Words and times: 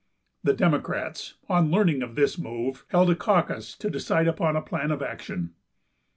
The 0.43 0.53
Democrats, 0.55 1.35
on 1.47 1.69
learning 1.69 2.01
of 2.01 2.15
this 2.15 2.35
move, 2.35 2.85
held 2.87 3.11
a 3.11 3.15
caucus 3.15 3.75
to 3.77 3.87
decide 3.87 4.27
upon 4.27 4.55
a 4.55 4.61
plan 4.63 4.89
of 4.89 5.03
action. 5.03 5.53